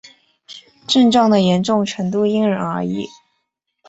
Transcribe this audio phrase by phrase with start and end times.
[0.87, 3.07] 症状的严重程度因人而异。